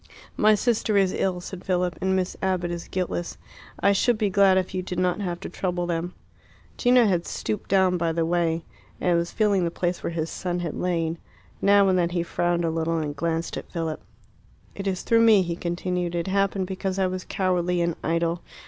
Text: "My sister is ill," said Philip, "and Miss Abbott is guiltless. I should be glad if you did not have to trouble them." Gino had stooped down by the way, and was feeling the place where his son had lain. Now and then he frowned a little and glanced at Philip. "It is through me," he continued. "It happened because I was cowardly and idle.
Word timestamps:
"My 0.35 0.55
sister 0.55 0.97
is 0.97 1.13
ill," 1.13 1.39
said 1.41 1.63
Philip, 1.63 1.95
"and 2.01 2.15
Miss 2.15 2.35
Abbott 2.41 2.71
is 2.71 2.87
guiltless. 2.87 3.37
I 3.81 3.91
should 3.91 4.17
be 4.17 4.31
glad 4.31 4.57
if 4.57 4.73
you 4.73 4.81
did 4.81 4.97
not 4.97 5.21
have 5.21 5.39
to 5.41 5.47
trouble 5.47 5.85
them." 5.85 6.15
Gino 6.75 7.05
had 7.05 7.27
stooped 7.27 7.69
down 7.69 7.97
by 7.97 8.11
the 8.11 8.25
way, 8.25 8.63
and 8.99 9.15
was 9.15 9.29
feeling 9.31 9.63
the 9.63 9.69
place 9.69 10.01
where 10.01 10.09
his 10.13 10.31
son 10.31 10.61
had 10.61 10.73
lain. 10.73 11.19
Now 11.61 11.87
and 11.87 11.99
then 11.99 12.09
he 12.09 12.23
frowned 12.23 12.65
a 12.65 12.71
little 12.71 12.97
and 12.97 13.15
glanced 13.15 13.57
at 13.57 13.69
Philip. 13.71 14.01
"It 14.73 14.87
is 14.87 15.03
through 15.03 15.21
me," 15.21 15.43
he 15.43 15.55
continued. 15.55 16.15
"It 16.15 16.25
happened 16.25 16.65
because 16.65 16.97
I 16.97 17.05
was 17.05 17.23
cowardly 17.23 17.79
and 17.81 17.95
idle. 18.03 18.41